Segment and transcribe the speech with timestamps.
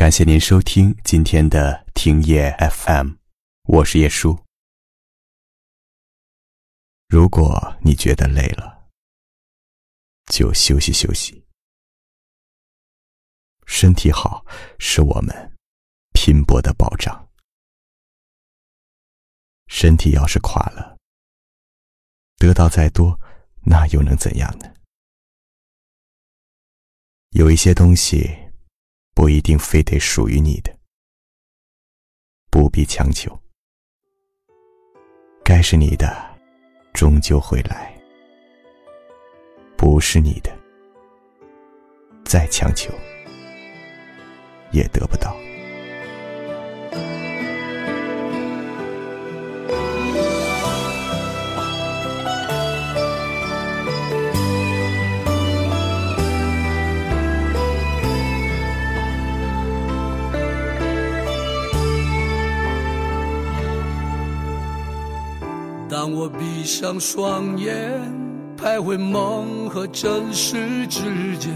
[0.00, 3.16] 感谢您收听今天的听夜 FM，
[3.64, 4.46] 我是叶叔。
[7.06, 8.88] 如果你觉得累了，
[10.32, 11.44] 就休息休息。
[13.66, 14.42] 身体好
[14.78, 15.54] 是我们
[16.14, 17.28] 拼搏的保障。
[19.66, 20.96] 身体要是垮了，
[22.38, 23.20] 得到再多，
[23.66, 24.74] 那又能怎样呢？
[27.32, 28.49] 有一些东西
[29.20, 30.74] 不一定非得属于你的，
[32.50, 33.38] 不必强求。
[35.44, 36.34] 该是你的。
[36.94, 37.94] 终究会来，
[39.76, 40.50] 不是你的，
[42.24, 42.94] 再强求
[44.72, 45.36] 也得不到。
[65.90, 68.00] 当我闭上双眼，
[68.56, 71.52] 徘徊梦和真实之间，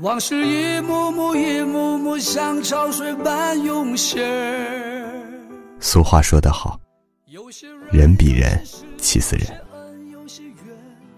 [0.00, 4.18] 往事一幕幕、一幕幕像潮水般涌现。
[5.80, 6.80] 俗话说得好，
[7.90, 8.58] 人比人
[8.96, 9.46] 气死人。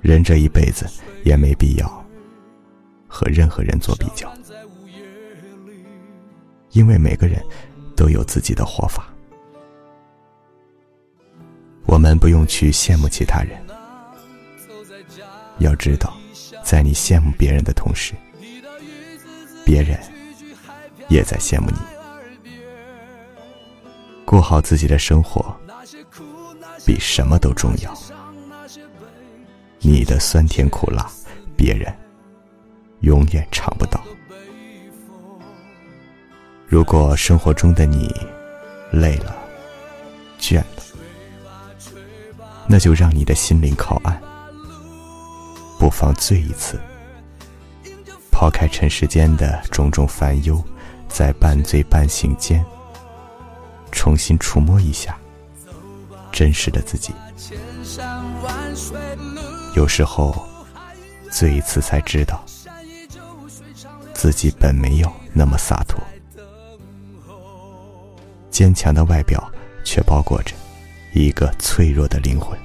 [0.00, 0.86] 人这一辈子
[1.22, 2.04] 也没必要
[3.06, 4.28] 和任何人做比较，
[6.72, 7.40] 因为每个人
[7.94, 9.13] 都有自己的活法。
[11.86, 13.58] 我们不用去羡慕其他人，
[15.58, 16.16] 要知道，
[16.62, 18.14] 在你羡慕别人的同时，
[19.64, 19.98] 别人
[21.08, 21.76] 也在羡慕你。
[24.24, 25.54] 过好自己的生活，
[26.84, 27.96] 比什么都重要。
[29.78, 31.08] 你的酸甜苦辣，
[31.54, 31.94] 别人
[33.00, 34.02] 永远尝不到。
[36.66, 38.12] 如果生活中的你
[38.90, 39.36] 累了、
[40.40, 40.82] 倦了，
[42.66, 44.20] 那就让你的心灵靠岸，
[45.78, 46.80] 不妨醉一次，
[48.30, 50.62] 抛开尘世间的种种烦忧，
[51.08, 52.64] 在半醉半醒间，
[53.92, 55.16] 重新触摸一下
[56.32, 57.12] 真实的自己。
[59.76, 60.34] 有时候，
[61.30, 62.42] 醉一次才知道，
[64.14, 66.02] 自己本没有那么洒脱，
[68.50, 69.52] 坚强的外表
[69.84, 70.54] 却包裹着。
[71.14, 72.58] 一个脆弱的灵魂，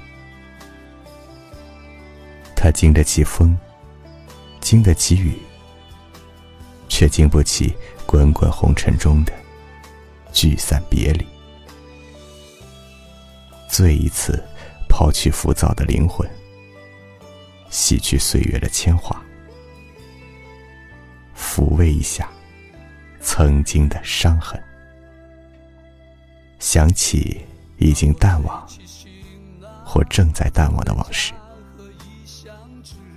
[2.56, 3.56] 他经得起风，
[4.60, 5.38] 经得起雨，
[6.88, 7.76] 却经不起
[8.08, 9.32] 滚滚红尘中的
[10.34, 11.28] 聚散别离。
[13.70, 14.44] 醉一次，
[14.90, 16.28] 抛去浮躁的灵魂，
[17.70, 19.16] 洗去岁月的铅华，
[21.38, 22.28] 抚慰一下
[23.22, 24.60] 曾经的伤痕，
[26.58, 27.46] 想起。
[27.80, 28.68] 已经淡忘，
[29.86, 31.34] 或正在淡忘的往事，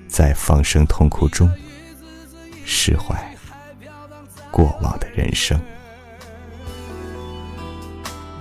[0.08, 1.50] 在放声痛哭中
[2.64, 3.36] 释怀
[4.50, 5.60] 过往的人生。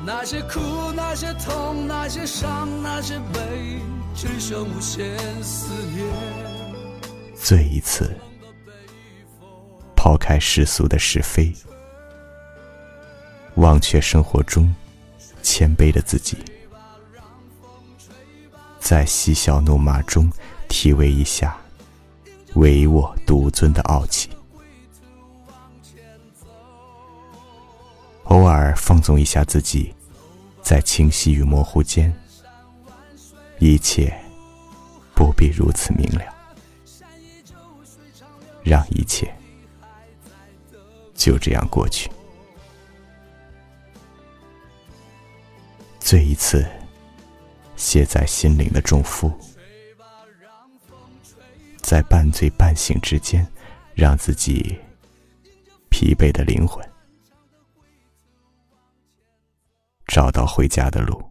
[0.06, 0.60] 那些苦，
[0.96, 3.80] 那些痛，那些伤，那些悲，
[4.16, 6.06] 只剩无限思念。
[7.36, 8.16] 醉一次，
[9.96, 11.54] 抛开世俗的是非，
[13.56, 14.74] 忘却生活中。
[15.42, 16.38] 谦卑的自己，
[18.80, 20.32] 在嬉笑怒骂中
[20.68, 21.58] 体味一下
[22.56, 24.30] 唯我独尊的傲气，
[28.26, 29.94] 偶尔放纵一下自己，
[30.62, 32.14] 在清晰与模糊间，
[33.60, 34.14] 一切
[35.14, 36.24] 不必如此明了，
[38.64, 39.34] 让一切
[41.16, 42.10] 就这样过去。
[46.12, 46.70] 醉一次，
[47.78, 49.32] 写在心灵的重负，
[51.78, 53.48] 在半醉半醒之间，
[53.94, 54.78] 让自己
[55.90, 56.86] 疲惫的灵魂
[60.06, 61.31] 找到回家的路。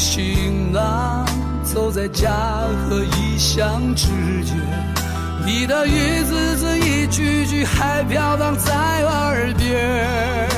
[0.00, 1.26] 行囊，
[1.62, 2.30] 走在家
[2.88, 4.06] 和异乡之
[4.46, 4.56] 间，
[5.44, 10.48] 你的一字字、一句句还飘荡在耳边。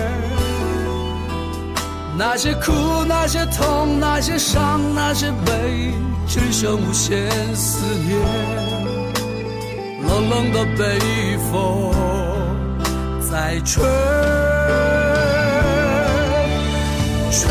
[2.17, 2.73] 那些苦，
[3.09, 5.93] 那些痛，那些伤，那些悲，
[6.29, 8.17] 只剩无限思念。
[10.07, 11.01] 冷冷的北
[11.51, 11.91] 风
[13.29, 13.83] 在吹。
[17.33, 17.51] 吹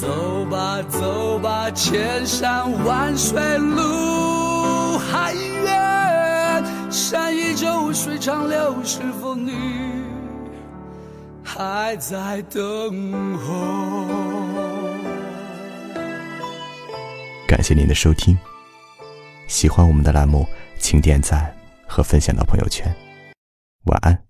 [0.00, 9.52] 走吧，走吧，千山万水路还远，山依旧，水长流，是否你
[11.44, 14.06] 还在等候？
[17.46, 18.38] 感谢您的收听，
[19.48, 20.46] 喜欢我们的栏目，
[20.78, 21.54] 请点赞
[21.86, 22.90] 和分享到朋友圈。
[23.84, 24.29] 晚安。